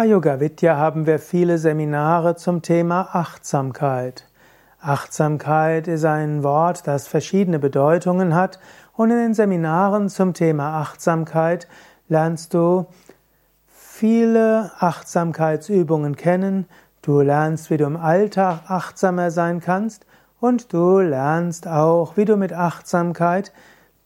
[0.00, 4.24] Bei Yoga Vidya haben wir viele Seminare zum Thema Achtsamkeit.
[4.80, 8.60] Achtsamkeit ist ein Wort, das verschiedene Bedeutungen hat
[8.94, 11.68] und in den Seminaren zum Thema Achtsamkeit
[12.08, 12.86] lernst du
[13.66, 16.64] viele Achtsamkeitsübungen kennen,
[17.02, 20.06] du lernst, wie du im Alltag achtsamer sein kannst
[20.40, 23.52] und du lernst auch, wie du mit Achtsamkeit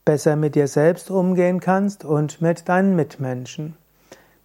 [0.05, 3.77] besser mit dir selbst umgehen kannst und mit deinen Mitmenschen.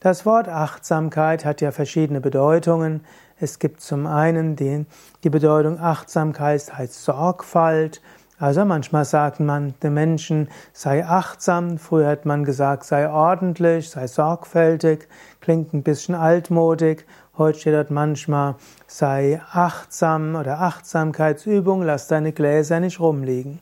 [0.02, 3.02] Das Wort Achtsamkeit hat ja verschiedene Bedeutungen.
[3.38, 4.86] Es gibt zum einen die,
[5.26, 8.02] die Bedeutung Achtsamkeit heißt Sorgfalt.
[8.38, 11.78] Also manchmal sagt man den Menschen, sei achtsam.
[11.78, 15.10] Früher hat man gesagt, sei ordentlich, sei sorgfältig.
[15.42, 17.06] Klingt ein bisschen altmodig.
[17.38, 18.56] Heute steht dort manchmal,
[18.88, 23.60] sei achtsam oder Achtsamkeitsübung, lass deine Gläser nicht rumliegen.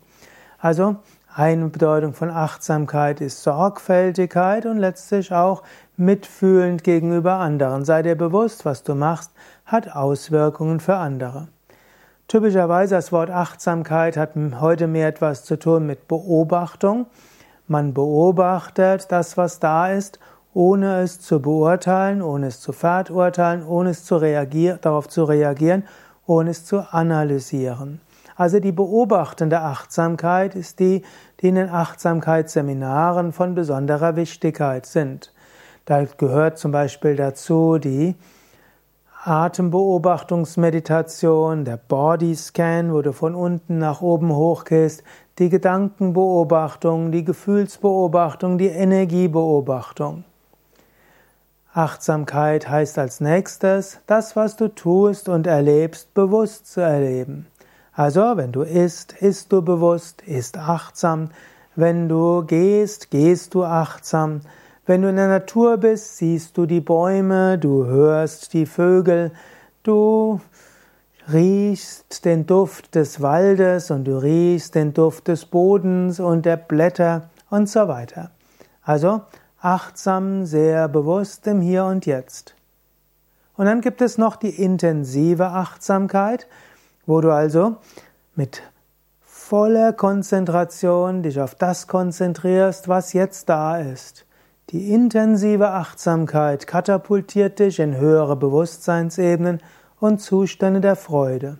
[0.59, 0.97] Also
[1.37, 5.61] eine Bedeutung von Achtsamkeit ist Sorgfältigkeit und letztlich auch
[5.95, 7.85] mitfühlend gegenüber anderen.
[7.85, 9.31] Sei dir bewusst, was du machst,
[9.63, 11.47] hat Auswirkungen für andere.
[12.27, 17.05] Typischerweise das Wort Achtsamkeit hat heute mehr etwas zu tun mit Beobachtung.
[17.67, 20.17] Man beobachtet das, was da ist,
[20.55, 25.83] ohne es zu beurteilen, ohne es zu verurteilen, ohne es zu darauf zu reagieren,
[26.25, 28.01] ohne es zu analysieren.
[28.37, 31.01] Also die beobachtende Achtsamkeit ist die,
[31.41, 35.33] die in den Achtsamkeitsseminaren von besonderer Wichtigkeit sind.
[35.85, 38.13] Da gehört zum Beispiel dazu die
[39.23, 45.03] Atembeobachtungsmeditation, der Bodyscan, wo du von unten nach oben hochgehst,
[45.39, 50.25] die Gedankenbeobachtung, die Gefühlsbeobachtung, die Energiebeobachtung.
[51.73, 57.47] Achtsamkeit heißt als nächstes, das, was du tust und erlebst, bewusst zu erleben.
[57.97, 61.31] Also, wenn du isst, isst du bewusst, isst achtsam.
[61.75, 64.41] Wenn du gehst, gehst du achtsam.
[64.85, 69.31] Wenn du in der Natur bist, siehst du die Bäume, du hörst die Vögel,
[69.81, 70.39] du
[71.33, 77.31] riechst den Duft des Waldes und du riechst den Duft des Bodens und der Blätter
[77.49, 78.29] und so weiter.
[78.83, 79.21] Also
[79.59, 82.53] achtsam, sehr bewusst im Hier und Jetzt.
[83.55, 86.45] Und dann gibt es noch die intensive Achtsamkeit,
[87.07, 87.77] wo du also
[88.35, 88.61] mit
[89.21, 94.25] voller Konzentration dich auf das konzentrierst, was jetzt da ist.
[94.69, 99.61] Die intensive Achtsamkeit katapultiert dich in höhere Bewusstseinsebenen
[99.99, 101.57] und Zustände der Freude.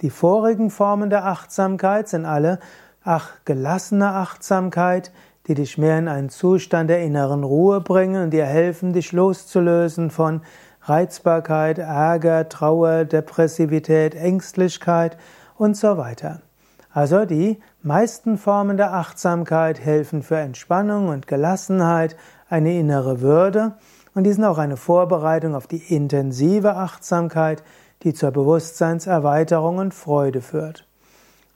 [0.00, 2.58] Die vorigen Formen der Achtsamkeit sind alle
[3.04, 5.12] ach, gelassene Achtsamkeit,
[5.46, 10.10] die dich mehr in einen Zustand der inneren Ruhe bringen und dir helfen, dich loszulösen
[10.10, 10.42] von
[10.82, 15.16] Reizbarkeit, Ärger, Trauer, Depressivität, Ängstlichkeit
[15.56, 16.40] und so weiter.
[16.92, 22.16] Also die meisten Formen der Achtsamkeit helfen für Entspannung und Gelassenheit,
[22.48, 23.74] eine innere Würde
[24.14, 27.62] und die sind auch eine Vorbereitung auf die intensive Achtsamkeit,
[28.02, 30.89] die zur Bewusstseinserweiterung und Freude führt.